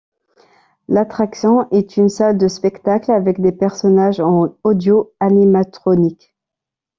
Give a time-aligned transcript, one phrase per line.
[0.87, 6.33] L'attraction est une salle de spectacle avec des personnages en audio-animatronics.